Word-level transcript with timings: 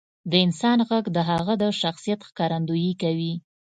•د 0.31 0.33
انسان 0.45 0.77
ږغ 0.89 1.05
د 1.15 1.17
هغه 1.29 1.53
د 1.61 1.63
شخصیت 1.81 2.19
ښکارندویي 2.29 2.93
کوي. 3.01 3.33